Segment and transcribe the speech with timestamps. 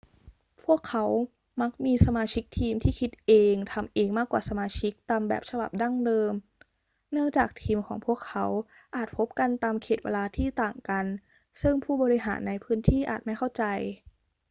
[0.63, 1.05] พวกเขา
[1.61, 6.31] มักมีสมาชิกทีมที่คิดเองทำเองมากกว่าสมาชิกตามแบบฉบับดั้งเดิม
[7.11, 8.45] เนื่องจากทีมของพวกเขา
[8.95, 11.05] อาจพบกันตามเขตเวลาที่ต่างกัน
[11.61, 13.63] ซึ่งผู้บริหารในพื้นที่อาจไม่เข้าใจ